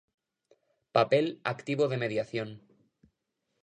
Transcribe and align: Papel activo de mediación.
Papel 0.97 1.27
activo 1.53 1.85
de 1.87 1.97
mediación. 2.03 2.49